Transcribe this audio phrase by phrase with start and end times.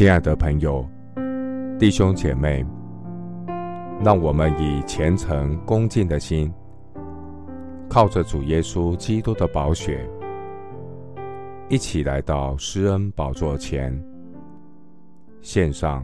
[0.00, 0.82] 亲爱的朋友、
[1.78, 2.64] 弟兄姐妹，
[4.02, 6.50] 让我们以虔诚恭敬的心，
[7.86, 10.08] 靠着主耶稣基督的宝血，
[11.68, 13.94] 一起来到施恩宝座前，
[15.42, 16.02] 献上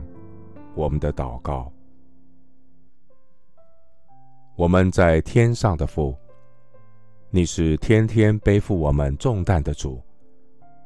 [0.75, 1.73] 我们的祷告。
[4.57, 6.15] 我们在天上的父，
[7.31, 9.99] 你是天天背负我们重担的主，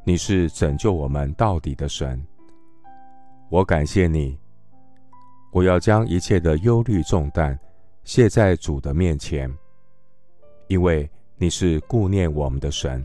[0.05, 2.25] 你是拯救我们到底的神。
[3.51, 4.39] 我感谢你，
[5.51, 7.59] 我要将一切的忧虑重担
[8.05, 9.53] 卸在主的面前，
[10.69, 13.05] 因为你是顾念我们的神。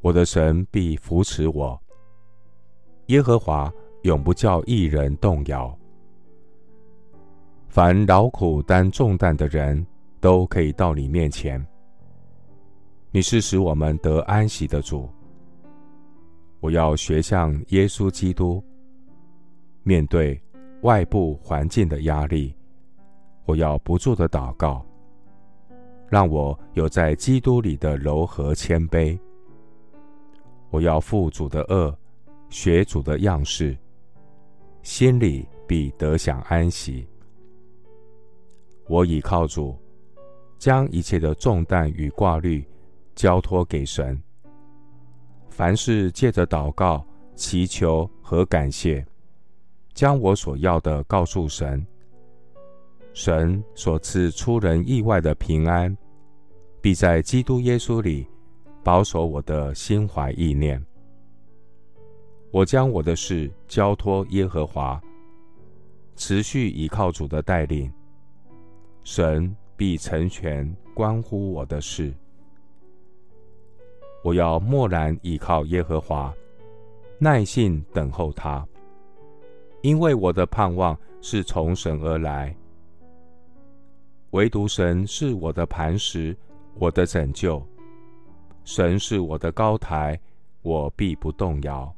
[0.00, 1.80] 我的神必扶持我，
[3.06, 5.72] 耶和华永不叫一人动摇。
[7.68, 9.86] 凡劳苦担重担的人，
[10.18, 11.64] 都可以到你面前。
[13.12, 15.08] 你是使我们得安息的主。
[16.58, 18.60] 我要学像耶稣基督，
[19.86, 20.42] 面对
[20.82, 22.52] 外部环境的压力，
[23.44, 24.84] 我要不住的祷告，
[26.08, 29.16] 让我有在基督里的柔和谦卑。
[30.70, 31.94] 我要负主的轭，
[32.48, 33.78] 学主的样式，
[34.82, 37.06] 心里必得享安息。
[38.88, 39.78] 我倚靠主，
[40.58, 42.66] 将一切的重担与挂虑
[43.14, 44.20] 交托给神。
[45.48, 47.06] 凡事借着祷告、
[47.36, 49.06] 祈求和感谢，
[49.96, 51.84] 将我所要的告诉神。
[53.14, 55.96] 神所赐出人意外的平安，
[56.82, 58.28] 必在基督耶稣里
[58.84, 60.84] 保守我的心怀意念。
[62.50, 65.00] 我将我的事交托耶和华，
[66.14, 67.90] 持续倚靠主的带领。
[69.02, 72.12] 神必成全关乎我的事。
[74.22, 76.34] 我要默然倚靠耶和华，
[77.18, 78.66] 耐心等候他，
[79.86, 82.52] 因为我的盼望是从神而来。
[84.30, 86.36] 唯独神是我的磐石，
[86.74, 87.64] 我的拯救。
[88.64, 90.20] 神是我的高台，
[90.62, 91.94] 我必不动摇。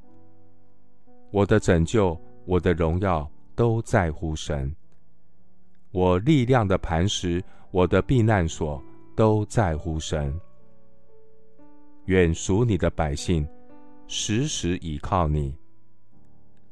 [1.30, 2.14] 我的拯救，
[2.44, 4.70] 我的荣耀，都在乎神。
[5.90, 8.82] 我力量的磐石，我的避难所，
[9.16, 10.38] 都在乎神。
[12.04, 13.48] 愿属你的百姓
[14.06, 15.56] 时时倚靠你，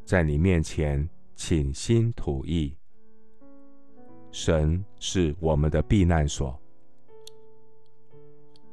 [0.05, 2.75] 在你面前倾心吐意。
[4.33, 6.59] 神是我们的避难所。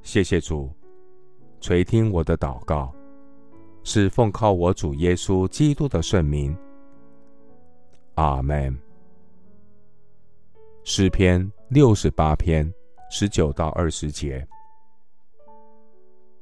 [0.02, 0.70] 谢谢主
[1.62, 2.94] 垂听我的祷告，
[3.84, 6.58] 是奉靠我主耶稣基督的圣名。
[8.16, 8.76] 阿门。
[10.84, 12.70] 诗篇六十八篇
[13.10, 14.46] 十九到二十节：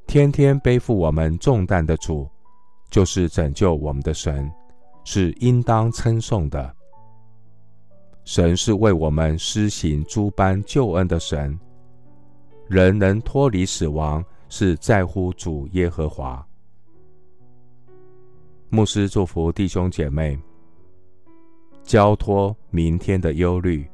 [0.08, 2.28] 天天背负我们重担的主，
[2.90, 4.52] 就是拯救我们的神，
[5.04, 6.76] 是应当称颂的。
[8.24, 11.60] 神是为我们施行诸般救恩的神，
[12.68, 16.46] 人能脱离死亡，是在乎主耶和华。
[18.70, 20.40] 牧师祝福弟兄姐妹，
[21.84, 23.90] 交托明天的忧虑。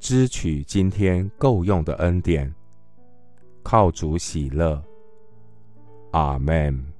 [0.00, 2.52] 支取今天够用的恩典，
[3.62, 4.82] 靠主喜乐。
[6.12, 6.97] 阿门。